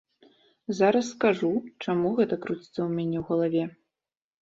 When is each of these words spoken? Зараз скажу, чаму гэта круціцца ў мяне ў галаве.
Зараз 0.77 1.09
скажу, 1.11 1.51
чаму 1.83 2.15
гэта 2.23 2.35
круціцца 2.49 2.75
ў 2.75 2.89
мяне 2.99 3.17
ў 3.25 3.33
галаве. 3.33 3.63